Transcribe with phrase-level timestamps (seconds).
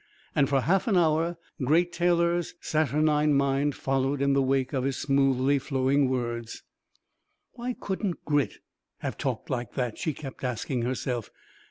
[0.35, 4.97] And for half an hour Great Taylor's saturnine mind followed in the wake of his
[4.97, 6.63] smoothly flowing words.
[7.51, 8.55] Why couldn't Grit
[9.01, 9.99] have talked like that?
[9.99, 11.29] she kept asking herself.